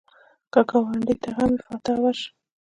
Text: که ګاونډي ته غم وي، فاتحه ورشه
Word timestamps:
که 0.53 0.61
ګاونډي 0.69 1.15
ته 1.21 1.29
غم 1.35 1.51
وي، 1.53 1.61
فاتحه 1.67 1.99
ورشه 2.01 2.29